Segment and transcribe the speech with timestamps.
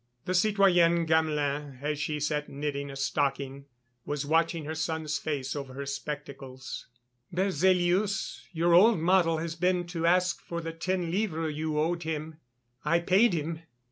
[0.25, 3.65] The citoyenne Gamelin, as she sat knitting a stocking,
[4.03, 6.87] was watching her son's face over her spectacles.
[7.31, 12.37] "Berzélius, your old model, has been to ask for the ten livres you owed him;
[12.83, 13.59] I paid him.